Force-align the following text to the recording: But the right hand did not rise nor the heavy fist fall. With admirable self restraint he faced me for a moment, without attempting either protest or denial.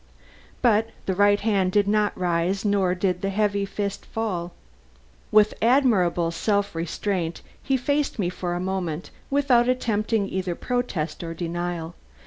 But 0.63 0.89
the 1.05 1.13
right 1.13 1.39
hand 1.39 1.71
did 1.71 1.87
not 1.87 2.17
rise 2.17 2.65
nor 2.65 2.95
the 2.95 3.29
heavy 3.29 3.67
fist 3.67 4.03
fall. 4.07 4.51
With 5.31 5.53
admirable 5.61 6.31
self 6.31 6.73
restraint 6.73 7.43
he 7.61 7.77
faced 7.77 8.17
me 8.17 8.27
for 8.29 8.55
a 8.55 8.59
moment, 8.59 9.11
without 9.29 9.69
attempting 9.69 10.27
either 10.27 10.55
protest 10.55 11.23
or 11.23 11.35
denial. 11.35 11.93